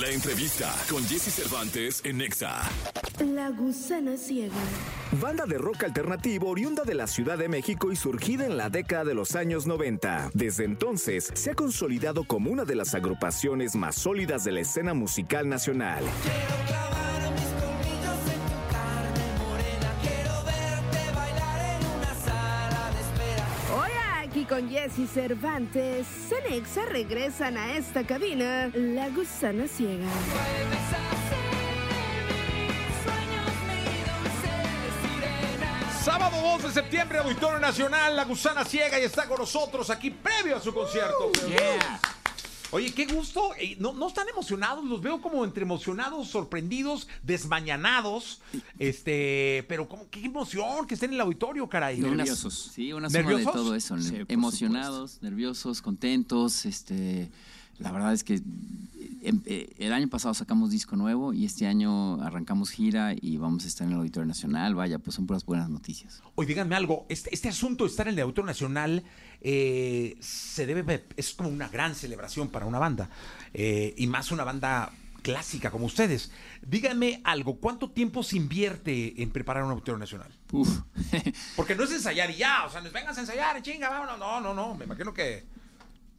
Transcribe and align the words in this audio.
La 0.00 0.10
entrevista 0.10 0.74
con 0.90 1.02
Jesse 1.06 1.32
Cervantes 1.32 2.02
en 2.04 2.18
Nexa. 2.18 2.60
La 3.24 3.48
gusana 3.48 4.18
ciega. 4.18 4.52
Banda 5.22 5.46
de 5.46 5.56
rock 5.56 5.84
alternativo 5.84 6.50
oriunda 6.50 6.82
de 6.84 6.94
la 6.94 7.06
Ciudad 7.06 7.38
de 7.38 7.48
México 7.48 7.90
y 7.90 7.96
surgida 7.96 8.44
en 8.44 8.58
la 8.58 8.68
década 8.68 9.04
de 9.04 9.14
los 9.14 9.36
años 9.36 9.66
90. 9.66 10.32
Desde 10.34 10.64
entonces 10.64 11.30
se 11.32 11.52
ha 11.52 11.54
consolidado 11.54 12.24
como 12.24 12.50
una 12.50 12.66
de 12.66 12.74
las 12.74 12.94
agrupaciones 12.94 13.74
más 13.74 13.96
sólidas 13.96 14.44
de 14.44 14.52
la 14.52 14.60
escena 14.60 14.92
musical 14.92 15.48
nacional. 15.48 16.04
Jesse 24.76 25.06
Cervantes, 25.06 26.06
Cenexa 26.28 26.84
regresan 26.84 27.56
a 27.56 27.78
esta 27.78 28.04
cabina, 28.04 28.70
La 28.74 29.08
gusana 29.08 29.66
ciega. 29.66 30.04
Sábado 36.04 36.36
2 36.42 36.64
de 36.64 36.70
septiembre, 36.72 37.20
Auditorio 37.20 37.58
Nacional, 37.58 38.14
La 38.14 38.26
Gusana 38.26 38.66
Ciega 38.66 39.00
y 39.00 39.04
está 39.04 39.26
con 39.26 39.38
nosotros 39.38 39.88
aquí 39.88 40.10
previo 40.10 40.58
a 40.58 40.60
su 40.60 40.74
concierto. 40.74 41.32
Oye, 42.72 42.92
qué 42.92 43.06
gusto. 43.06 43.50
Eh, 43.58 43.76
¿No, 43.78 43.92
no 43.92 44.08
están 44.08 44.28
emocionados? 44.28 44.84
Los 44.84 45.00
veo 45.00 45.20
como 45.20 45.44
entre 45.44 45.62
emocionados, 45.62 46.28
sorprendidos, 46.28 47.08
desmañanados. 47.22 48.40
Este, 48.78 49.64
pero 49.68 49.88
como, 49.88 50.08
qué 50.10 50.24
emoción 50.24 50.86
que 50.86 50.94
estén 50.94 51.10
en 51.10 51.14
el 51.14 51.20
auditorio, 51.20 51.68
caray. 51.68 51.98
Nerviosos. 51.98 52.72
Sí, 52.74 52.92
una 52.92 53.08
suma 53.08 53.34
de 53.34 53.44
todo 53.44 53.74
eso. 53.74 53.98
Sí, 53.98 54.18
Emocionados, 54.28 55.22
nerviosos, 55.22 55.80
contentos. 55.80 56.66
Este, 56.66 57.30
la 57.78 57.92
verdad 57.92 58.12
es 58.12 58.24
que 58.24 58.34
em, 59.22 59.42
eh, 59.44 59.74
el 59.78 59.92
año 59.92 60.08
pasado 60.08 60.34
sacamos 60.34 60.70
disco 60.70 60.96
nuevo 60.96 61.32
y 61.32 61.44
este 61.44 61.66
año 61.66 62.20
arrancamos 62.22 62.70
gira 62.70 63.14
y 63.20 63.36
vamos 63.36 63.64
a 63.64 63.68
estar 63.68 63.86
en 63.86 63.92
el 63.92 63.98
Auditorio 63.98 64.26
Nacional. 64.26 64.74
Vaya, 64.74 64.98
pues 64.98 65.16
son 65.16 65.26
puras 65.26 65.44
buenas 65.44 65.68
noticias. 65.68 66.22
Oye, 66.34 66.48
díganme 66.48 66.74
algo. 66.74 67.06
Este, 67.08 67.34
este 67.34 67.48
asunto 67.48 67.84
de 67.84 67.90
estar 67.90 68.08
en 68.08 68.14
el 68.14 68.20
Auditorio 68.20 68.46
Nacional 68.46 69.04
eh, 69.40 70.16
se 70.20 70.66
debe 70.66 71.04
es 71.16 71.34
como 71.34 71.48
una 71.48 71.68
gran 71.68 71.94
celebración 71.94 72.48
para 72.48 72.66
una 72.66 72.78
banda. 72.78 73.10
Eh, 73.52 73.94
y 73.96 74.06
más 74.06 74.30
una 74.32 74.44
banda 74.44 74.92
clásica 75.22 75.72
como 75.72 75.86
ustedes. 75.86 76.30
Díganme 76.62 77.20
algo. 77.24 77.56
¿Cuánto 77.56 77.90
tiempo 77.90 78.22
se 78.22 78.36
invierte 78.36 79.20
en 79.20 79.30
preparar 79.30 79.64
un 79.64 79.72
Auditorio 79.72 79.98
Nacional? 79.98 80.32
Uf. 80.52 80.82
Porque 81.56 81.74
no 81.74 81.82
es 81.82 81.90
ensayar 81.90 82.30
y 82.30 82.36
ya. 82.36 82.64
O 82.64 82.70
sea, 82.70 82.80
nos 82.80 82.92
vengas 82.92 83.18
a 83.18 83.20
ensayar, 83.20 83.60
chinga, 83.60 83.90
vámonos. 83.90 84.18
No, 84.18 84.40
no, 84.40 84.54
no. 84.54 84.74
Me 84.76 84.84
imagino 84.84 85.12
que. 85.12 85.44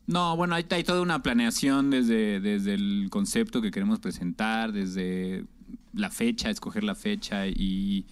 No, 0.07 0.37
bueno, 0.37 0.55
hay, 0.55 0.63
toda 0.63 1.01
una 1.01 1.21
planeación 1.21 1.89
desde, 1.89 2.39
desde 2.39 2.73
el 2.73 3.07
concepto 3.09 3.61
que 3.61 3.71
queremos 3.71 3.99
presentar, 3.99 4.71
desde 4.71 5.45
la 5.93 6.09
fecha, 6.09 6.49
escoger 6.49 6.85
la 6.85 6.95
fecha 6.95 7.45
y 7.45 8.05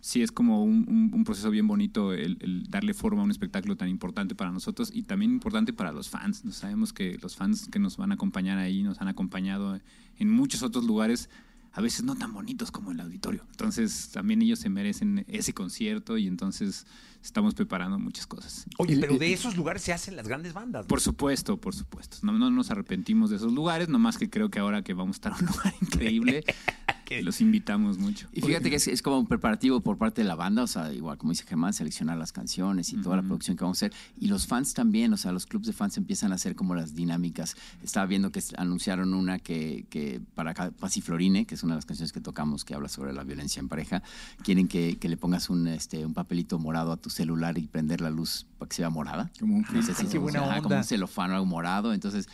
sí 0.00 0.22
es 0.22 0.32
como 0.32 0.64
un, 0.64 1.22
proceso 1.24 1.50
bien 1.50 1.66
bonito 1.66 2.14
el, 2.14 2.38
el 2.40 2.70
darle 2.70 2.94
forma 2.94 3.20
a 3.20 3.24
un 3.24 3.30
espectáculo 3.30 3.76
tan 3.76 3.90
importante 3.90 4.34
para 4.34 4.52
nosotros 4.52 4.90
y 4.92 5.02
también 5.02 5.32
importante 5.32 5.74
para 5.74 5.92
los 5.92 6.08
fans. 6.08 6.42
Sabemos 6.50 6.94
que 6.94 7.18
los 7.20 7.36
fans 7.36 7.68
que 7.68 7.78
nos 7.78 7.98
van 7.98 8.10
a 8.12 8.14
acompañar 8.14 8.56
ahí 8.56 8.82
nos 8.82 9.02
han 9.02 9.08
acompañado 9.08 9.78
en 10.18 10.30
muchos 10.30 10.62
otros 10.62 10.84
lugares, 10.84 11.28
a 11.74 11.80
veces 11.80 12.04
no 12.04 12.14
tan 12.14 12.32
bonitos 12.32 12.70
como 12.70 12.92
el 12.92 13.00
auditorio. 13.00 13.44
Entonces 13.50 14.10
también 14.12 14.40
ellos 14.42 14.60
se 14.60 14.70
merecen 14.70 15.24
ese 15.26 15.52
concierto 15.52 16.16
y 16.16 16.28
entonces 16.28 16.86
estamos 17.20 17.54
preparando 17.54 17.98
muchas 17.98 18.28
cosas. 18.28 18.64
Oye, 18.78 18.96
pero 19.00 19.18
de 19.18 19.32
esos 19.32 19.56
lugares 19.56 19.82
se 19.82 19.92
hacen 19.92 20.14
las 20.14 20.28
grandes 20.28 20.52
bandas. 20.52 20.84
¿no? 20.84 20.88
Por 20.88 21.00
supuesto, 21.00 21.60
por 21.60 21.74
supuesto. 21.74 22.18
No, 22.22 22.32
no 22.32 22.48
nos 22.50 22.70
arrepentimos 22.70 23.30
de 23.30 23.36
esos 23.36 23.52
lugares, 23.52 23.88
nomás 23.88 24.18
que 24.18 24.30
creo 24.30 24.50
que 24.50 24.60
ahora 24.60 24.82
que 24.82 24.94
vamos 24.94 25.16
a 25.16 25.18
estar 25.18 25.32
en 25.32 25.48
un 25.48 25.52
lugar 25.52 25.74
increíble, 25.80 26.44
los 27.22 27.40
invitamos 27.40 27.98
mucho. 27.98 28.28
Y 28.32 28.40
fíjate 28.40 28.70
que 28.70 28.76
es, 28.76 28.88
es 28.88 29.02
como 29.02 29.18
un 29.18 29.26
preparativo 29.26 29.80
por 29.80 29.98
parte 29.98 30.22
de 30.22 30.28
la 30.28 30.34
banda, 30.34 30.62
o 30.62 30.66
sea, 30.66 30.92
igual 30.92 31.18
como 31.18 31.32
dice 31.32 31.44
Germán, 31.44 31.72
seleccionar 31.72 32.16
las 32.16 32.32
canciones 32.32 32.92
y 32.92 32.96
toda 32.96 33.16
la 33.16 33.22
producción 33.22 33.56
que 33.56 33.64
vamos 33.64 33.82
a 33.82 33.86
hacer. 33.86 33.98
Y 34.18 34.26
los 34.28 34.46
fans 34.46 34.74
también, 34.74 35.12
o 35.12 35.16
sea, 35.16 35.32
los 35.32 35.46
clubs 35.46 35.66
de 35.66 35.72
fans 35.72 35.96
empiezan 35.96 36.32
a 36.32 36.36
hacer 36.36 36.54
como 36.54 36.74
las 36.74 36.94
dinámicas. 36.94 37.56
Estaba 37.82 38.06
viendo 38.06 38.30
que 38.32 38.42
anunciaron 38.56 39.14
una 39.14 39.38
que, 39.38 39.86
que 39.90 40.20
para 40.34 40.52
acá, 40.52 40.70
Pasiflorine, 40.70 41.46
que 41.46 41.54
es 41.54 41.62
una 41.62 41.74
de 41.74 41.78
las 41.78 41.86
canciones 41.86 42.12
que 42.12 42.20
tocamos 42.20 42.64
que 42.64 42.74
habla 42.74 42.88
sobre 42.88 43.12
la 43.12 43.24
violencia 43.24 43.60
en 43.60 43.68
pareja, 43.68 44.02
quieren 44.42 44.68
que, 44.68 44.96
que 44.98 45.08
le 45.08 45.16
pongas 45.16 45.50
un, 45.50 45.68
este, 45.68 46.04
un 46.04 46.14
papelito 46.14 46.58
morado 46.58 46.92
a 46.92 46.96
tu 46.96 47.10
celular 47.10 47.58
y 47.58 47.66
prender 47.66 48.00
la 48.00 48.10
luz 48.10 48.46
para 48.58 48.68
que 48.68 48.76
sea 48.76 48.90
morada. 48.90 49.30
Como 49.38 49.56
un 49.56 49.66
No 49.72 49.82
sé 49.82 49.94
si 49.94 50.06
qué 50.06 50.18
buena 50.18 50.40
ajá, 50.40 50.62
como 50.62 50.76
un 50.76 50.84
celofán 50.84 51.30
o 51.30 51.34
algo 51.34 51.46
morado. 51.46 51.92
Entonces, 51.92 52.28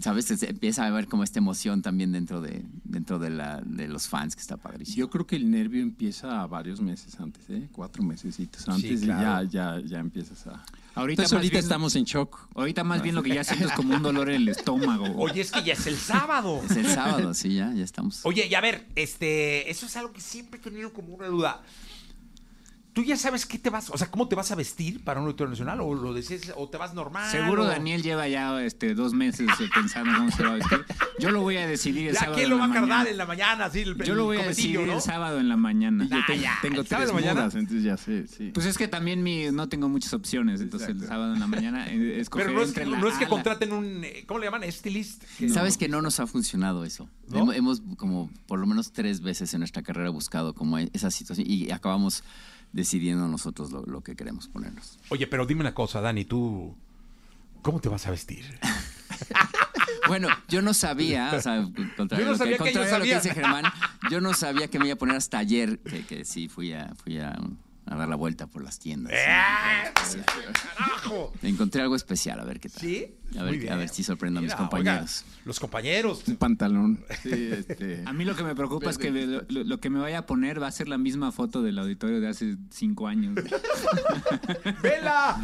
¿sabes? 0.00 0.30
Empieza 0.42 0.86
a 0.86 0.90
ver 0.90 1.06
como 1.08 1.24
esta 1.24 1.38
emoción 1.38 1.82
también 1.82 2.12
dentro 2.12 2.40
de, 2.40 2.64
dentro 2.84 3.18
de, 3.18 3.30
la, 3.30 3.60
de 3.64 3.88
los 3.88 4.08
fans, 4.08 4.34
que 4.34 4.40
está 4.42 4.56
padrísimo. 4.56 4.96
Yo 4.96 5.10
creo 5.10 5.26
que 5.26 5.36
el 5.36 5.50
nervio 5.50 5.82
empieza 5.82 6.46
varios 6.46 6.80
meses 6.80 7.18
antes, 7.20 7.48
¿eh? 7.50 7.68
Cuatro 7.72 8.02
mesecitos 8.02 8.68
antes 8.68 9.02
claro. 9.02 9.44
y 9.44 9.48
ya, 9.48 9.76
ya, 9.80 9.86
ya 9.86 9.98
empiezas 9.98 10.46
a... 10.46 10.64
Ahorita 10.94 11.22
Entonces 11.22 11.32
más 11.32 11.38
ahorita 11.38 11.52
bien- 11.52 11.64
estamos 11.64 11.96
en 11.96 12.04
shock. 12.04 12.48
Ahorita 12.54 12.82
más 12.84 13.00
bien 13.02 13.14
lo 13.14 13.22
que 13.22 13.32
ya 13.34 13.44
siento 13.44 13.66
es 13.66 13.72
como 13.72 13.94
un 13.94 14.02
dolor 14.02 14.28
en 14.28 14.42
el 14.42 14.48
estómago. 14.48 15.04
Oye, 15.18 15.40
es 15.40 15.52
que 15.52 15.62
ya 15.62 15.74
es 15.74 15.86
el 15.86 15.96
sábado. 15.96 16.60
Es 16.68 16.76
el 16.76 16.86
sábado, 16.86 17.32
sí, 17.32 17.54
ya, 17.54 17.72
ya 17.72 17.84
estamos. 17.84 18.20
Oye, 18.24 18.46
y 18.48 18.54
a 18.54 18.60
ver, 18.60 18.86
este, 18.96 19.70
eso 19.70 19.86
es 19.86 19.96
algo 19.96 20.12
que 20.12 20.20
siempre 20.20 20.58
he 20.58 20.62
tenido 20.62 20.92
como 20.92 21.14
una 21.14 21.28
duda. 21.28 21.62
¿Tú 22.92 23.04
ya 23.04 23.16
sabes 23.16 23.46
qué 23.46 23.56
te 23.58 23.70
vas, 23.70 23.88
o 23.90 23.96
sea, 23.96 24.10
cómo 24.10 24.26
te 24.26 24.34
vas 24.34 24.50
a 24.50 24.56
vestir 24.56 25.04
para 25.04 25.20
un 25.20 25.26
auditorio 25.26 25.50
nacional? 25.50 25.80
¿O 25.80 25.94
lo 25.94 26.12
decís, 26.12 26.52
o 26.56 26.68
te 26.68 26.76
vas 26.76 26.92
normal? 26.92 27.30
Seguro 27.30 27.62
o- 27.62 27.66
Daniel 27.66 28.02
lleva 28.02 28.26
ya 28.26 28.60
este, 28.64 28.94
dos 28.94 29.12
meses 29.12 29.48
eh, 29.60 29.68
pensando 29.72 30.12
cómo 30.18 30.30
se 30.32 30.42
va 30.42 30.50
a 30.50 30.54
vestir. 30.54 30.84
Yo 31.20 31.30
lo 31.30 31.40
voy 31.42 31.56
a 31.58 31.66
decidir 31.68 32.08
el 32.08 32.14
¿Ya 32.14 32.20
sábado. 32.20 32.36
quién 32.38 32.50
lo 32.50 32.56
en 32.56 32.60
va 32.62 32.64
a 32.64 32.68
mañana. 32.68 33.08
en 33.10 33.16
la 33.16 33.26
mañana? 33.26 33.64
Así, 33.66 33.80
el, 33.82 33.96
Yo 34.02 34.14
lo 34.16 34.24
voy 34.24 34.38
a 34.38 34.46
decidir 34.48 34.80
¿no? 34.80 34.94
el 34.94 35.00
sábado 35.00 35.38
en 35.38 35.48
la 35.48 35.56
mañana. 35.56 36.08
Yo 36.10 36.16
te- 36.26 36.38
ya. 36.40 36.58
tengo 36.62 36.80
¿El 36.80 36.86
sábado 36.88 37.12
tres 37.12 37.16
de 37.16 37.22
mañana? 37.26 37.40
mudas, 37.42 37.54
entonces 37.54 37.84
ya 37.84 37.96
sé, 37.96 38.26
sí. 38.26 38.50
Pues 38.52 38.66
es 38.66 38.76
que 38.76 38.88
también 38.88 39.22
mi, 39.22 39.50
no 39.52 39.68
tengo 39.68 39.88
muchas 39.88 40.12
opciones, 40.12 40.60
entonces 40.60 40.88
el 40.88 41.06
sábado 41.06 41.32
en 41.34 41.38
la 41.40 41.46
mañana 41.46 41.86
eh, 41.88 42.18
escoger 42.20 42.46
Pero 42.46 42.58
no 42.58 42.62
es, 42.64 42.68
entre 42.70 42.84
que, 42.84 42.90
la 42.90 42.98
no 42.98 43.08
es 43.08 43.14
que 43.18 43.28
contraten 43.28 43.72
un, 43.72 44.02
eh, 44.04 44.24
¿cómo 44.26 44.40
le 44.40 44.46
llaman? 44.46 44.64
Estilist. 44.64 45.22
Que- 45.38 45.48
Sabes 45.48 45.76
que 45.76 45.88
no 45.88 46.02
nos 46.02 46.18
ha 46.18 46.26
funcionado 46.26 46.84
eso. 46.84 47.08
¿No? 47.28 47.52
Hemos, 47.52 47.78
hemos 47.78 47.96
como 47.96 48.28
por 48.48 48.58
lo 48.58 48.66
menos 48.66 48.90
tres 48.92 49.20
veces 49.20 49.54
en 49.54 49.60
nuestra 49.60 49.82
carrera 49.84 50.10
buscado 50.10 50.54
como 50.54 50.76
esa 50.78 51.12
situación 51.12 51.46
y 51.48 51.70
acabamos 51.70 52.24
decidiendo 52.72 53.26
nosotros 53.28 53.70
lo, 53.70 53.82
lo 53.84 54.02
que 54.02 54.16
queremos 54.16 54.48
ponernos. 54.48 54.98
Oye, 55.08 55.26
pero 55.26 55.46
dime 55.46 55.60
una 55.60 55.74
cosa, 55.74 56.00
Dani, 56.00 56.24
tú, 56.24 56.74
¿cómo 57.62 57.80
te 57.80 57.88
vas 57.88 58.06
a 58.06 58.10
vestir? 58.10 58.44
Bueno, 60.08 60.28
yo 60.48 60.60
no 60.60 60.74
sabía, 60.74 61.30
o 61.34 61.40
sea, 61.40 61.68
contrario, 61.96 62.26
Yo 62.26 62.32
no 62.32 62.44
lo 62.44 62.64
que 62.64 62.72
lo 62.72 63.04
dice 63.04 63.32
Germán, 63.32 63.64
yo 64.10 64.20
no 64.20 64.34
sabía 64.34 64.68
que 64.68 64.78
me 64.80 64.86
iba 64.86 64.94
a 64.94 64.98
poner 64.98 65.16
hasta 65.16 65.38
ayer, 65.38 65.78
que, 65.80 66.04
que 66.04 66.24
sí 66.24 66.48
fui 66.48 66.72
a, 66.72 66.92
fui 66.96 67.18
a, 67.20 67.38
a 67.90 67.96
dar 67.96 68.08
la 68.08 68.16
vuelta 68.16 68.46
por 68.46 68.62
las 68.64 68.78
tiendas. 68.78 69.12
¡Eh! 69.12 69.92
¡Carajo! 70.76 71.32
Encontré 71.42 71.82
algo 71.82 71.96
especial, 71.96 72.40
a 72.40 72.44
ver 72.44 72.60
qué 72.60 72.68
tal. 72.68 72.80
¿Sí? 72.80 73.14
A 73.36 73.42
Muy 73.42 73.50
ver, 73.52 73.60
bien. 73.60 73.72
a 73.72 73.76
ver 73.76 73.88
si 73.88 74.02
sorprendo 74.02 74.40
a 74.40 74.42
mis 74.42 74.54
compañeros. 74.54 75.24
oiga, 75.24 75.40
los 75.44 75.60
compañeros. 75.60 76.22
Un 76.26 76.36
pantalón. 76.36 77.04
Sí, 77.22 77.50
este... 77.52 78.02
A 78.04 78.12
mí 78.12 78.24
lo 78.24 78.34
que 78.34 78.42
me 78.42 78.56
preocupa 78.56 78.90
es 78.90 78.98
que 78.98 79.10
lo, 79.12 79.42
lo- 79.48 79.64
lo 79.64 79.80
que 79.80 79.88
me 79.90 80.00
vaya 80.00 80.18
a 80.18 80.26
poner 80.26 80.60
va 80.60 80.66
a 80.66 80.72
ser 80.72 80.88
la 80.88 80.98
misma 80.98 81.30
foto 81.30 81.62
del 81.62 81.78
auditorio 81.78 82.20
de 82.20 82.26
hace 82.28 82.56
cinco 82.70 83.06
años. 83.06 83.34
¡Vela! 84.82 85.40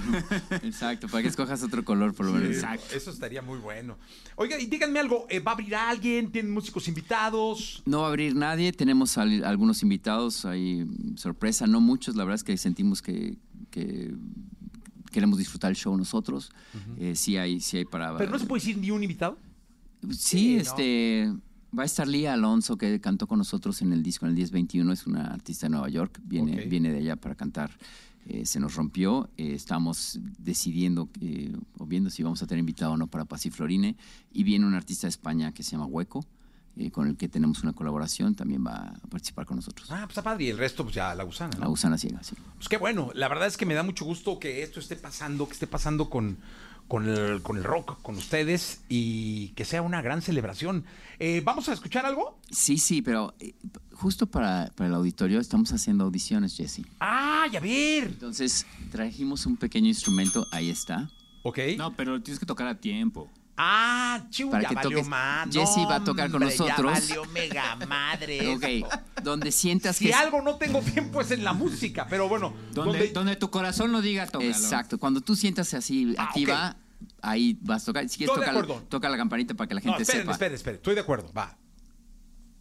Exacto, 0.63 1.09
para 1.09 1.23
que 1.23 1.29
escojas 1.29 1.63
otro 1.63 1.85
color 1.85 2.15
por 2.15 2.27
lo 2.27 2.33
menos. 2.33 2.49
Exacto. 2.57 2.95
Eso 2.95 3.11
estaría 3.11 3.43
muy 3.43 3.59
bueno. 3.59 3.97
Oiga, 4.37 4.59
y 4.59 4.67
díganme 4.67 4.99
algo, 5.01 5.27
eh, 5.31 5.39
¿va 5.41 5.53
a 5.53 5.55
abrir 5.55 5.75
alguien? 5.77 6.31
¿Tienen 6.33 6.53
músicos 6.53 6.89
invitados? 6.89 7.83
No 7.87 8.01
va 8.01 8.07
a 8.07 8.09
abrir 8.09 8.35
nadie, 8.35 8.73
tenemos 8.73 9.17
al- 9.19 9.45
algunos 9.45 9.83
invitados, 9.83 10.45
hay 10.45 10.87
sorpresa, 11.17 11.67
no 11.67 11.81
muchos, 11.81 12.17
la 12.17 12.25
verdad 12.25 12.36
es 12.37 12.45
que 12.45 12.57
sentimos 12.57 13.03
que, 13.03 13.37
que 13.71 14.15
queremos 15.11 15.39
disfrutar 15.39 15.71
el 15.71 15.77
show 15.77 15.97
nosotros. 15.97 16.51
Eh, 16.99 17.17
sí 17.17 17.37
hay, 17.37 17.61
sí 17.61 17.79
hay 17.79 17.85
para... 17.85 18.17
Pero 18.17 18.31
no 18.31 18.39
se 18.39 18.47
puede 18.47 18.61
decir 18.61 18.79
ni 18.79 18.91
un 18.91 19.03
invitado. 19.03 19.39
Sí, 20.11 20.17
Sí, 20.17 20.55
¿no? 20.57 20.63
este... 20.63 21.33
Va 21.77 21.83
a 21.83 21.87
estar 21.87 22.07
Lía 22.09 22.33
Alonso, 22.33 22.79
que 22.79 23.01
cantó 23.01 23.27
con 23.27 23.39
nosotros 23.39 23.83
en 23.83 23.93
el 23.93 24.03
disco 24.03 24.25
en 24.25 24.31
el 24.31 24.37
1021, 24.37 24.93
es 24.93 25.07
una 25.07 25.27
artista 25.27 25.67
de 25.67 25.71
Nueva 25.71 25.89
York, 25.91 26.21
viene, 26.25 26.65
viene 26.65 26.91
de 26.91 26.99
allá 26.99 27.17
para 27.17 27.35
cantar. 27.35 27.71
Eh, 28.29 28.45
se 28.45 28.59
nos 28.59 28.75
rompió, 28.75 29.31
eh, 29.37 29.53
estamos 29.55 30.19
decidiendo 30.39 31.09
eh, 31.21 31.55
o 31.79 31.87
viendo 31.87 32.11
si 32.11 32.25
vamos 32.25 32.43
a 32.43 32.47
tener 32.47 32.59
invitado 32.59 32.93
o 32.93 32.97
no 32.97 33.07
para 33.07 33.25
Pasiflorine. 33.25 33.97
Y 34.33 34.43
viene 34.43 34.67
un 34.67 34.75
artista 34.75 35.07
de 35.07 35.11
España 35.11 35.53
que 35.53 35.63
se 35.63 35.73
llama 35.73 35.87
Hueco, 35.87 36.25
eh, 36.77 36.91
con 36.91 37.09
el 37.09 37.17
que 37.17 37.29
tenemos 37.29 37.63
una 37.63 37.73
colaboración, 37.73 38.35
también 38.35 38.65
va 38.67 38.93
a 39.03 39.09
participar 39.09 39.47
con 39.47 39.57
nosotros. 39.57 39.91
Ah, 39.91 40.01
pues 40.01 40.11
está 40.11 40.23
padre. 40.23 40.45
Y 40.45 40.51
el 40.51 40.59
resto, 40.59 40.83
pues 40.85 40.95
ya 40.95 41.15
la 41.15 41.25
gusana, 41.25 41.57
La 41.59 41.67
gusana 41.67 41.97
ciega, 41.97 42.23
sí. 42.23 42.35
Pues 42.57 42.69
qué 42.69 42.77
bueno. 42.77 43.11
La 43.15 43.29
verdad 43.29 43.47
es 43.47 43.57
que 43.57 43.67
me 43.67 43.75
da 43.75 43.83
mucho 43.83 44.05
gusto 44.05 44.39
que 44.39 44.63
esto 44.63 44.81
esté 44.81 44.97
pasando, 44.97 45.47
que 45.47 45.55
esté 45.55 45.67
pasando 45.67 46.11
con, 46.11 46.37
con, 46.89 47.09
el, 47.09 47.43
con 47.43 47.57
el 47.57 47.65
rock, 47.65 48.01
con 48.03 48.17
ustedes 48.17 48.81
y 48.89 49.49
que 49.51 49.65
sea 49.65 49.83
una 49.83 50.03
gran 50.03 50.23
celebración. 50.23 50.85
Eh, 51.19 51.43
¿Vamos 51.45 51.69
a 51.69 51.73
escuchar 51.73 52.05
algo? 52.07 52.39
Sí, 52.51 52.79
sí, 52.79 53.03
pero 53.03 53.35
eh, 53.41 53.55
justo 53.93 54.27
para, 54.27 54.71
para 54.75 54.89
el 54.89 54.95
auditorio 54.95 55.41
estamos 55.41 55.73
haciendo 55.73 56.05
audiciones, 56.05 56.57
Jesse. 56.57 56.83
¡Ah, 57.01 57.47
ya 57.51 57.61
ver! 57.61 58.05
Entonces 58.05 58.67
trajimos 58.91 59.47
un 59.47 59.57
pequeño 59.57 59.89
instrumento, 59.89 60.47
ahí 60.53 60.71
está. 60.71 61.11
Ok. 61.43 61.59
No, 61.79 61.95
pero 61.95 62.21
tienes 62.23 62.39
que 62.41 62.47
tocar 62.47 62.67
a 62.67 62.81
tiempo. 62.81 63.31
Ah, 63.59 64.23
chiu, 64.29 64.51
Para 64.51 64.65
ya 64.65 64.69
que 64.69 64.75
valió 64.75 64.91
toques. 64.99 65.09
más. 65.09 65.49
Jessy 65.51 65.85
va 65.87 65.97
a 65.97 66.05
tocar 66.05 66.31
con 66.31 66.43
hombre, 66.43 66.57
nosotros. 66.59 67.09
Ya 67.09 67.17
valió 67.17 67.25
mega 67.33 67.77
madre. 67.87 68.55
Ok, 68.57 69.23
donde 69.23 69.51
sientas 69.51 69.97
Si 69.97 70.07
que... 70.07 70.15
algo 70.15 70.43
no 70.43 70.57
tengo 70.57 70.81
tiempo 70.83 71.21
es 71.23 71.31
en 71.31 71.43
la 71.43 71.53
música, 71.55 72.07
pero 72.09 72.29
bueno. 72.29 72.53
Donde, 72.73 72.99
donde- 72.99 73.13
donde 73.13 73.37
tu 73.37 73.51
corazón 73.51 73.93
lo 73.93 74.03
diga, 74.03 74.27
tócalo. 74.27 74.51
Exacto, 74.51 74.99
cuando 74.99 75.21
tú 75.23 75.35
sientas 75.37 75.73
así 75.75 76.15
Ah, 76.19 76.25
activa, 76.25 76.77
ahí 77.23 77.59
vas 77.63 77.83
a 77.83 77.87
tocar. 77.87 78.09
Si 78.09 78.19
quieres, 78.19 78.35
toca, 78.35 78.53
toca 78.89 79.09
la 79.09 79.17
campanita 79.17 79.55
para 79.55 79.69
que 79.69 79.75
la 79.75 79.81
No, 79.81 79.85
gente 79.93 80.03
esperen, 80.03 80.23
sepa 80.23 80.33
esperen, 80.33 80.55
esperen. 80.55 80.77
Estoy 80.77 80.95
de 80.95 81.01
acuerdo, 81.01 81.33
va. 81.33 81.57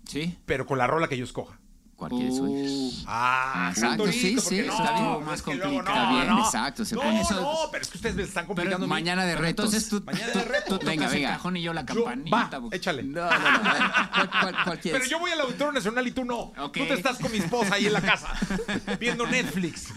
¿Sí? 0.08 0.38
Pero 0.46 0.66
con 0.66 0.78
la 0.78 0.88
rola 0.88 1.08
que 1.10 1.18
yo 1.18 1.26
escoja. 1.26 1.60
Cuál 1.96 2.12
quieres 2.12 2.40
oír. 2.40 2.92
Ah, 3.08 3.70
Exacto, 3.74 4.12
sí, 4.12 4.38
sí, 4.40 4.62
no, 4.66 4.74
está 4.74 4.92
bien. 4.94 5.26
Más 5.26 5.42
complicado. 5.42 5.72
no, 5.74 5.80
Está 5.80 6.12
bien, 6.12 6.28
no. 6.28 6.46
exacto, 6.46 6.86
se 6.86 6.96
no, 6.96 7.02
pone- 7.02 7.24
no, 7.32 7.58
pero 7.72 7.82
es 7.84 7.90
que 7.90 7.98
ustedes 7.98 8.16
me 8.16 8.24
están 8.24 8.46
complicando. 8.46 8.88
Mañana 8.88 9.26
de 9.26 9.36
retos. 9.36 9.66
entonces 9.74 9.90
tú, 9.90 10.02
Mañana 10.06 10.34
tú- 10.34 10.40
de 10.40 10.46
retos. 10.46 10.66
tú 10.70 10.74
tocas 10.80 10.90
Venga, 10.90 11.06
el 11.08 11.12
venga. 11.14 11.30
cajón 11.30 11.58
y 11.58 11.62
yo 11.62 11.74
la 11.74 11.86
Yo- 11.86 12.04
campanita. 12.06 12.36
va, 12.38 12.62
porque- 12.62 12.78
échale. 12.78 13.04
No, 13.04 13.22
no, 13.22 13.30
no. 13.30 13.70
a 13.70 13.74
ver, 13.74 13.82
¿Cuál, 14.14 14.30
cuál- 14.30 14.64
cuál 14.66 14.80
quieres? 14.80 15.00
Pero 15.02 15.12
yo 15.12 15.20
voy 15.20 15.32
al 15.32 15.42
Auditorio 15.42 15.72
Nacional 15.74 16.08
y 16.08 16.12
tú 16.12 16.26
no. 16.26 16.40
Ok. 16.58 16.74
Tú 16.78 16.86
te 16.86 16.94
estás 16.94 17.18
con 17.18 17.32
mi 17.32 17.38
esposa 17.40 17.76
ahí 17.76 17.86
en 17.88 17.94
la 17.94 18.02
casa, 18.02 18.34
viendo 19.00 19.26
Netflix. 19.28 19.88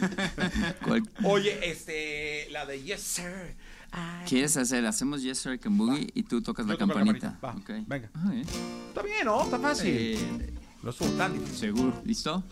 ¿Cuál 0.84 1.02
Oye, 1.24 1.70
este, 1.70 2.48
la 2.50 2.66
de 2.66 2.82
Yes 2.82 3.02
Sir. 3.02 3.56
Ay. 3.90 4.26
quieres 4.28 4.54
hacer? 4.58 4.84
Hacemos 4.84 5.22
Yes 5.22 5.38
Sir 5.38 5.58
Can 5.58 5.78
Boogie 5.78 6.08
y 6.14 6.22
tú 6.22 6.42
tocas 6.42 6.66
Yo 6.66 6.72
la 6.72 6.78
toco 6.78 6.92
la 6.92 6.94
campanita. 7.00 7.38
campanita, 7.40 7.70
va, 7.70 7.76
Ok. 7.80 7.86
venga. 7.88 8.10
Ah, 8.14 8.30
bien. 8.30 8.44
Está 8.88 9.02
bien, 9.02 9.24
¿no? 9.24 9.42
Está 9.44 9.58
fácil. 9.58 9.88
Eh, 9.90 10.54
No 10.82 10.90
estuvo 10.90 11.08
tan 11.10 11.32
difícil. 11.32 11.56
Seguro. 11.56 11.92
¿Listo? 12.04 12.42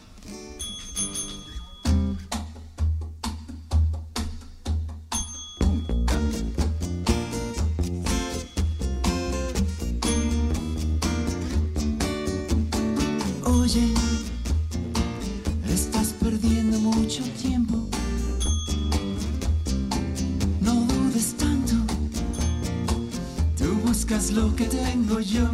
Oye, 13.44 13.94
estás 15.68 16.12
perdiendo 16.20 16.78
mucho 16.80 17.22
tiempo. 17.40 17.88
No 20.60 20.74
dudes 20.74 21.34
tanto. 21.36 21.74
Tú 23.56 23.74
buscas 23.86 24.32
lo 24.32 24.54
que 24.56 24.64
tengo 24.64 25.20
yo. 25.20 25.48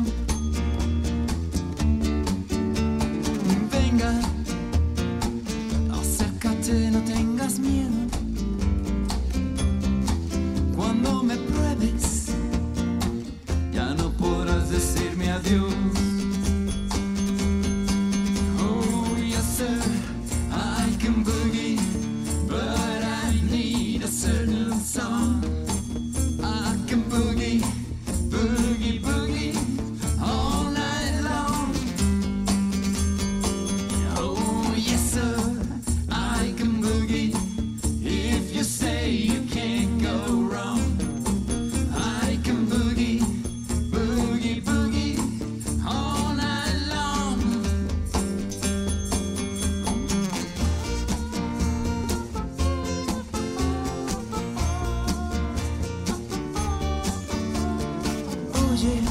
Oye, 58.73 59.03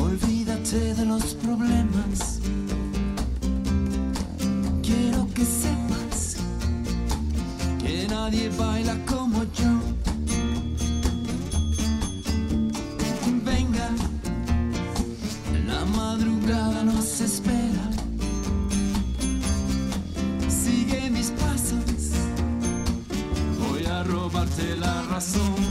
olvídate 0.00 0.94
de 0.94 1.04
los 1.04 1.34
problemas. 1.34 2.40
Quiero 4.82 5.28
que 5.34 5.44
sepas 5.44 6.36
que 7.80 8.06
nadie 8.08 8.48
baila 8.56 8.96
como 9.04 9.44
yo. 9.44 9.72
Venga, 13.44 13.90
la 15.66 15.84
madrugada 15.84 16.84
nos 16.84 17.20
espera. 17.20 17.90
Sigue 20.48 21.10
mis 21.10 21.30
pasos, 21.32 22.12
voy 23.60 23.84
a 23.84 24.02
robarte 24.04 24.76
la 24.76 25.02
razón. 25.10 25.61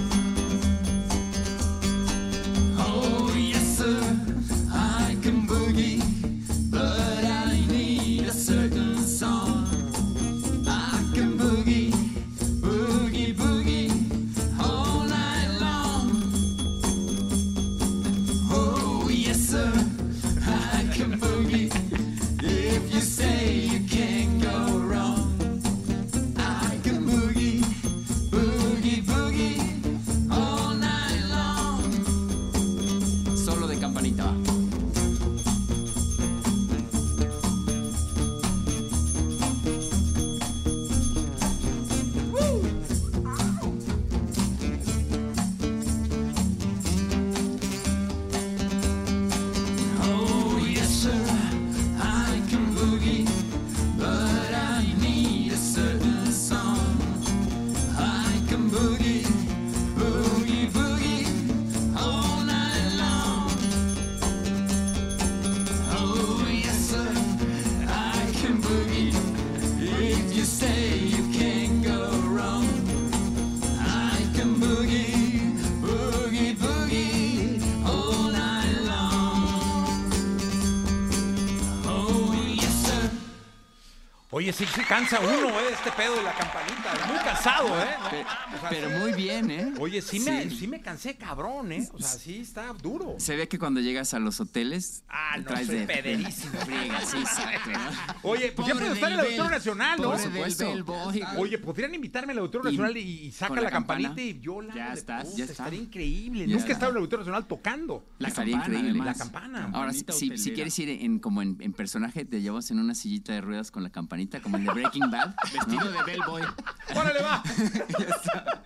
Oye, 84.51 84.65
sí, 84.67 84.73
sí 84.75 84.81
cansa 84.83 85.17
uno, 85.21 85.49
¿eh? 85.61 85.69
Este 85.71 85.91
pedo 85.91 86.13
de 86.17 86.23
la 86.23 86.33
campanita. 86.33 87.07
Muy 87.07 87.17
cansado, 87.19 87.67
¿eh? 87.81 88.23
No, 88.61 88.69
Pero 88.69 88.89
muy 88.99 89.13
bien, 89.13 89.49
¿eh? 89.49 89.73
Oye, 89.79 90.01
sí, 90.01 90.19
Me, 90.19 90.49
sí 90.49 90.67
me 90.67 90.81
cansé, 90.81 91.15
cabrón, 91.15 91.71
¿eh? 91.71 91.87
O 91.93 91.99
sea, 91.99 92.09
sí 92.09 92.39
está 92.41 92.73
duro. 92.73 93.15
Se 93.17 93.37
ve 93.37 93.47
que 93.47 93.57
cuando 93.57 93.79
llegas 93.79 94.13
a 94.13 94.19
los 94.19 94.41
hoteles. 94.41 95.03
Ah, 95.07 95.37
no, 95.37 95.45
traes 95.45 95.67
soy 95.67 95.77
de 95.79 95.85
pederísimo. 95.85 96.51
sí, 96.65 97.17
exacto. 97.17 97.69
¿no? 97.71 98.29
Oye, 98.29 98.51
pues 98.51 98.67
ya 98.67 98.73
Pobre 98.73 98.85
puedo 98.87 98.93
estar 98.93 99.11
en 99.13 99.19
el 99.19 99.25
Auditorio. 99.25 99.51
Nacional, 99.51 100.01
¿no? 100.01 100.09
Por 100.11 100.19
supuesto. 100.19 100.65
Bellboy. 100.65 101.23
Oye, 101.37 101.57
podrían 101.57 101.95
invitarme 101.95 102.33
al 102.33 102.39
Auditorio 102.39 102.71
Nacional 102.71 102.97
y, 102.97 103.01
y 103.27 103.31
saca 103.31 103.55
la, 103.55 103.61
la 103.61 103.71
campanita 103.71 104.21
y 104.21 104.39
yo 104.41 104.61
la 104.61 104.73
Ya 104.75 104.91
estás, 104.93 105.33
ya 105.37 105.45
está. 105.45 105.53
Estaría 105.63 105.79
increíble. 105.79 106.45
Ya 106.45 106.55
Nunca 106.55 106.67
he 106.67 106.71
estado 106.73 106.91
en 106.91 106.97
el 106.97 107.01
Auditorio 107.03 107.21
Nacional 107.25 107.47
tocando. 107.47 108.05
La 108.19 108.27
Estaría 108.27 108.55
campana, 108.57 108.79
increíble. 108.79 108.99
además. 108.99 109.17
La 109.17 109.23
campana. 109.23 109.69
Ahora, 109.73 109.93
si, 109.93 110.37
si 110.37 110.51
quieres 110.51 110.77
ir 110.79 110.89
en, 110.89 111.19
como 111.19 111.41
en, 111.41 111.55
en 111.61 111.71
personaje, 111.71 112.25
te 112.25 112.41
llevas 112.41 112.69
en 112.71 112.79
una 112.79 112.95
sillita 112.95 113.31
de 113.31 113.39
ruedas 113.39 113.71
con 113.71 113.83
la 113.83 113.89
campanita, 113.89 114.41
como 114.41 114.50
el 114.57 114.65
de 114.65 114.71
Breaking 114.73 115.09
Bad. 115.11 115.35
Vestido 115.53 115.91
de 115.91 116.03
bellboy. 116.03 116.41
¡Órale, 116.95 117.21
va! 117.21 117.43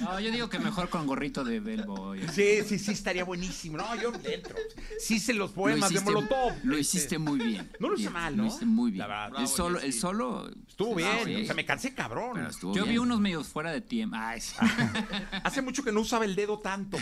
No, 0.00 0.20
yo 0.20 0.30
digo 0.30 0.48
que 0.48 0.60
mejor 0.60 0.88
con 0.90 1.08
gorrito 1.08 1.42
de 1.42 1.58
Bellboy. 1.58 2.20
Sí, 2.28 2.58
sí, 2.64 2.78
sí, 2.78 2.92
estaría 2.92 3.24
buenísimo. 3.24 3.78
No, 3.78 3.96
yo 3.96 4.12
dentro. 4.12 4.54
Sí 5.00 5.18
sé 5.18 5.34
los 5.34 5.50
Lo 5.50 5.56
poemas 5.56 5.88
de 5.90 5.96
hiciste- 5.96 6.04
Molotov. 6.12 6.52
Lo 6.62 6.78
hiciste 6.78 7.18
muy 7.18 7.40
bien. 7.40 7.68
No 7.80 7.88
lo 7.88 7.94
hice 7.94 8.02
Bien, 8.02 8.12
mal, 8.12 8.36
Lo 8.36 8.42
¿no? 8.44 8.46
hiciste 8.48 8.66
muy 8.66 8.92
bien. 8.92 9.08
La 9.08 9.24
verdad. 9.24 9.40
el 9.40 9.48
solo, 9.48 9.80
el 9.80 9.92
solo 9.92 10.48
Estuvo 10.68 10.94
bien. 10.94 11.18
sí. 11.24 11.42
O 11.42 11.44
sea, 11.46 11.54
me 11.56 11.64
cansé 11.64 11.94
cabrón. 11.94 12.48
Yo 12.62 12.72
bien. 12.74 12.88
vi 12.90 12.98
unos 12.98 13.18
medios 13.18 13.48
fuera 13.48 13.72
de 13.72 13.80
tiempo. 13.80 14.14
Ay, 14.16 14.40
sí. 14.40 14.54
Hace 15.42 15.62
mucho 15.62 15.82
que 15.82 15.90
no 15.90 16.00
usaba 16.00 16.24
el 16.26 16.36
dedo 16.36 16.60
tanto. 16.60 16.96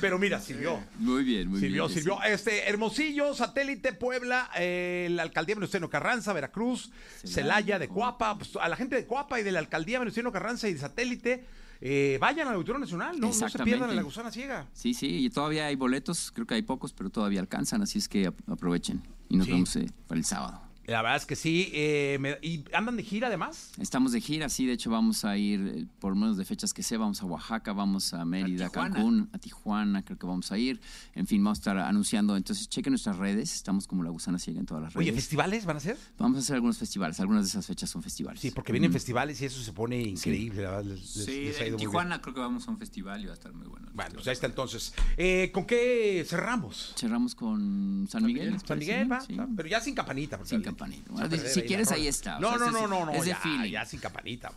Pero 0.00 0.18
mira, 0.18 0.40
sirvió. 0.40 0.78
Muy 0.98 1.24
bien, 1.24 1.48
muy 1.48 1.60
Sirvió, 1.60 1.86
bien. 1.86 1.98
sirvió. 1.98 2.22
Este, 2.22 2.68
Hermosillo, 2.68 3.34
Satélite, 3.34 3.92
Puebla, 3.92 4.50
eh, 4.56 5.08
la 5.10 5.22
alcaldía 5.22 5.54
Venustiano 5.54 5.88
Carranza, 5.88 6.32
Veracruz, 6.32 6.90
Celaya, 7.24 7.78
de 7.78 7.88
Coapa, 7.88 8.36
pues, 8.38 8.56
a 8.60 8.68
la 8.68 8.76
gente 8.76 8.96
de 8.96 9.06
Coapa 9.06 9.40
y 9.40 9.42
de 9.42 9.52
la 9.52 9.58
alcaldía 9.60 9.98
Venustiano 9.98 10.30
Carranza 10.32 10.68
y 10.68 10.74
de 10.74 10.80
Satélite, 10.80 11.44
eh, 11.80 12.18
vayan 12.20 12.48
al 12.48 12.54
Auditorio 12.54 12.78
Nacional, 12.80 13.18
¿no? 13.20 13.28
No 13.28 13.32
se 13.32 13.58
pierdan 13.64 13.90
en 13.90 13.96
la 13.96 14.02
gusana 14.02 14.30
ciega. 14.30 14.66
Sí, 14.72 14.94
sí, 14.94 15.24
y 15.26 15.30
todavía 15.30 15.66
hay 15.66 15.76
boletos, 15.76 16.30
creo 16.32 16.46
que 16.46 16.54
hay 16.54 16.62
pocos, 16.62 16.92
pero 16.92 17.10
todavía 17.10 17.40
alcanzan, 17.40 17.82
así 17.82 17.98
es 17.98 18.08
que 18.08 18.26
ap- 18.26 18.48
aprovechen. 18.50 19.02
Y 19.28 19.36
nos 19.36 19.46
Sí. 19.46 19.52
vemos 19.52 19.76
eh, 19.76 19.86
para 20.06 20.18
el 20.18 20.24
sábado. 20.24 20.62
La 20.86 21.02
verdad 21.02 21.16
es 21.16 21.26
que 21.26 21.34
sí. 21.36 21.70
eh, 21.74 22.16
me- 22.20 22.38
¿Y 22.42 22.64
andan 22.72 22.96
de 22.96 23.02
gira 23.02 23.26
además? 23.28 23.72
Estamos 23.78 24.12
de 24.12 24.20
gira, 24.20 24.48
sí, 24.48 24.66
de 24.66 24.74
hecho 24.74 24.90
vamos 24.90 25.24
a 25.24 25.36
ir, 25.36 25.60
eh, 25.60 25.86
por 25.98 26.10
lo 26.12 26.16
menos 26.16 26.36
de 26.36 26.44
fechas 26.44 26.72
que 26.72 26.82
sé, 26.82 26.96
vamos 26.96 27.20
a 27.22 27.26
Oaxaca, 27.26 27.72
vamos 27.72 28.14
a 28.14 28.24
Mérida, 28.24 28.66
A. 28.66 28.70
Cancún, 28.70 29.28
a 29.32 29.38
Tijuana, 29.38 30.04
creo 30.04 30.16
que 30.18 30.26
vamos 30.26 30.52
a 30.52 30.58
ir. 30.58 30.80
En 31.14 31.26
fin, 31.26 31.42
vamos 31.42 31.58
a 31.58 31.60
estar 31.60 31.78
anunciando. 31.78 32.36
Entonces, 32.36 32.68
chequen 32.68 32.92
nuestras 32.92 33.16
redes, 33.18 33.52
estamos 33.54 33.86
como 33.88 34.02
La 34.04 34.10
Gusana 34.10 34.38
Ciega 34.38 34.60
en 34.60 34.66
todas 34.66 34.82
las 34.84 34.94
redes. 34.94 35.08
Oye, 35.08 35.12
¿festivales 35.16 35.64
van 35.64 35.78
a 35.78 35.80
ser? 35.80 35.96
Vamos 36.18 36.36
a 36.36 36.40
hacer 36.40 36.54
algunos 36.54 36.78
festivales, 36.78 37.18
algunas 37.20 37.42
de 37.44 37.48
esas 37.48 37.66
fechas 37.66 37.90
son 37.90 38.02
festivales. 38.02 38.40
Sí, 38.40 38.50
porque 38.52 38.72
vienen 38.72 38.92
festivales 38.92 39.40
y 39.40 39.46
eso 39.46 39.60
se 39.62 39.72
pone 39.72 40.00
increíble. 40.00 40.62
la 40.62 40.70
verdad, 40.70 40.84
les- 40.84 41.00
Sí, 41.00 41.46
les 41.46 41.56
ha 41.60 41.66
ido 41.66 41.66
en 41.66 41.72
muy 41.72 41.78
bien. 41.78 41.78
Tijuana 41.78 42.20
creo 42.22 42.34
que 42.34 42.40
vamos 42.40 42.68
a 42.68 42.70
un 42.70 42.78
festival 42.78 43.20
y 43.22 43.26
va 43.26 43.32
a 43.32 43.34
estar 43.34 43.52
muy 43.52 43.66
bueno. 43.66 43.88
Bueno, 43.92 44.10
pues 44.14 44.26
ahí 44.28 44.34
está 44.34 44.46
entonces. 44.46 44.94
Eh, 45.16 45.50
¿Con 45.52 45.64
qué 45.66 46.24
cerramos? 46.28 46.92
Cerramos 46.96 47.34
con 47.34 48.06
San 48.08 48.24
Miguel. 48.24 48.52
¿les 48.52 48.62
San? 48.62 48.78
Miguel, 48.78 49.10
va, 49.10 49.20
Sí. 49.20 49.36
pero 49.56 49.68
ya 49.68 49.80
sin 49.80 49.94
campanita. 49.94 50.36
porque 50.36 50.50
Sin 50.50 50.58
el- 50.58 50.64
campanita. 50.76 51.10
Bueno, 51.12 51.28
perder 51.28 51.48
si 51.48 51.62
quieres, 51.62 51.90
ahí 51.92 52.06
está. 52.06 52.36
O 52.36 52.40
No, 52.40 52.50
sea, 52.50 52.58
no, 52.58 52.70
no, 52.70 52.86
no, 52.88 53.06
no, 53.06 53.12
es 53.12 53.22
de 53.22 53.28
ya, 53.28 53.36
feeling. 53.36 53.70
ya 53.70 53.84
sin 53.84 54.00
campanita. 54.00 54.50
o 54.50 54.52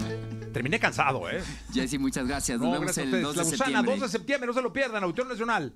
sea, 0.00 0.08
terminé 0.52 0.78
cansado, 0.78 1.28
¿eh? 1.30 1.42
Jessy, 1.72 1.98
muchas 1.98 2.26
gracias. 2.26 2.58
Nos 2.58 2.66
No, 2.66 2.72
vemos 2.72 2.86
gracias 2.86 3.06
a 3.06 3.08
el 3.08 3.24
ustedes. 3.24 3.24
2 3.24 3.36
La 3.36 3.42
de 3.44 3.50
Gusana, 3.50 3.64
septiembre. 3.66 3.92
2 3.92 4.00
de 4.00 4.08
septiembre, 4.18 4.46
no 4.48 4.52
se 4.52 4.62
lo 4.62 4.72
pierdan, 4.72 5.02
Auditorio 5.02 5.30
Nacional. 5.32 5.72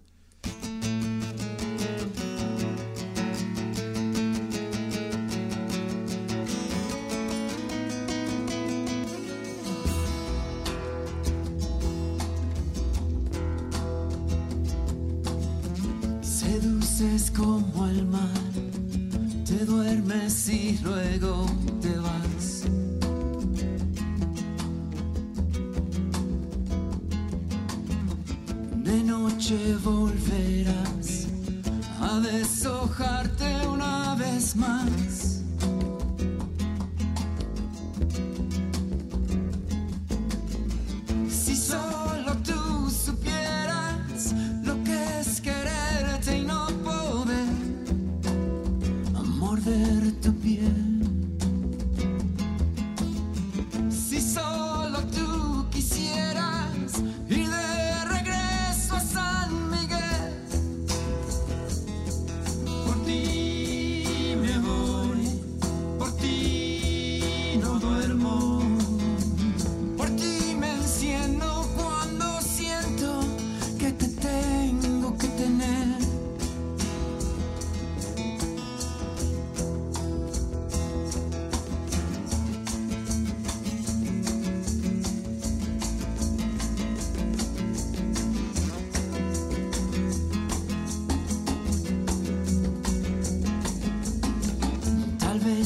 Seduces 16.23 17.31
como 17.31 17.87
el 17.87 18.07
mar, 18.07 18.50
duermes 19.71 20.49
y 20.49 20.79
luego 20.83 21.47
te 21.81 21.97
vas. 21.99 22.65
De 28.85 29.05
noche 29.05 29.77
volverás 29.85 31.29
a 32.01 32.21
deshojarte 32.21 33.69
una 33.69 34.17
vez 34.17 34.57
más. 34.57 35.40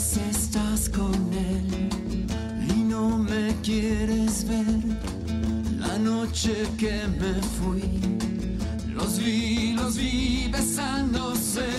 Tal 0.05 0.23
vez 0.23 0.37
estás 0.37 0.89
con 0.91 1.15
él 1.33 1.89
y 2.77 2.83
no 2.83 3.17
me 3.17 3.55
quieres 3.63 4.47
ver. 4.47 4.99
La 5.79 5.99
noche 5.99 6.53
que 6.77 7.07
me 7.19 7.35
fui, 7.57 7.83
los 8.93 9.19
vi, 9.19 9.73
los 9.73 9.97
vi 9.97 10.49
besándose. 10.53 11.74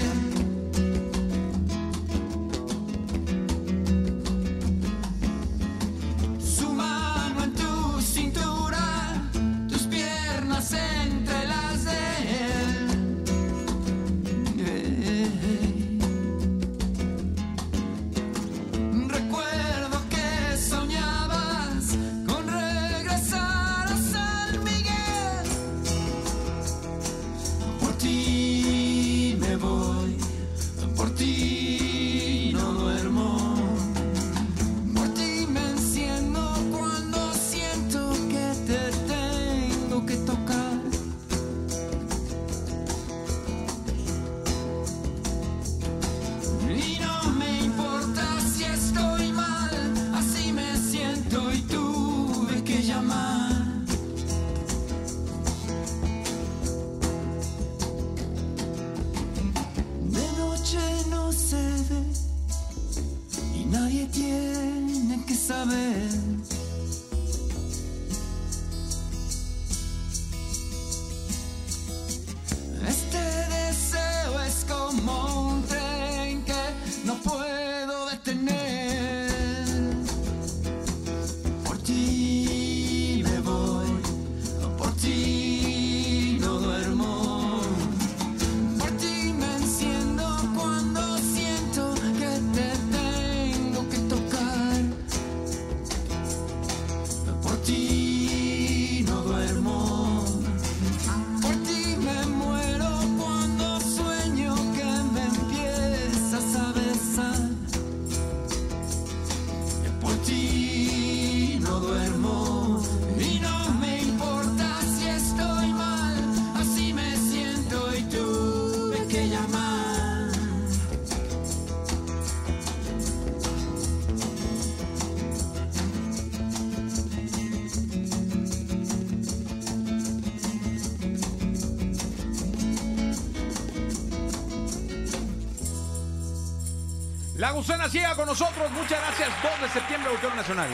La 137.37 137.51
gusana 137.51 137.89
ciega 137.89 138.15
con 138.15 138.27
nosotros. 138.27 138.71
Muchas 138.71 138.99
gracias. 139.01 139.29
2 139.43 139.61
de 139.61 139.69
septiembre, 139.69 140.09
Auditorio 140.09 140.37
Nacional. 140.37 140.69